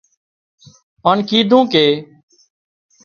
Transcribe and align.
هانَ 1.05 1.17
ڪيڌون 1.29 1.63
ڪي 1.73 1.85